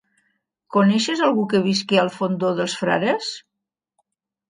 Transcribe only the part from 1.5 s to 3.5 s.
que visqui al Fondó dels Frares?